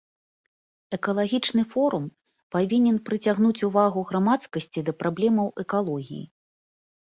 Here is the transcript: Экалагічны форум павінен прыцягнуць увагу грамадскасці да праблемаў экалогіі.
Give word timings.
Экалагічны 0.97 1.63
форум 1.73 2.07
павінен 2.55 2.97
прыцягнуць 3.11 3.65
увагу 3.69 3.99
грамадскасці 4.09 4.79
да 4.91 4.99
праблемаў 5.05 5.47
экалогіі. 5.67 6.23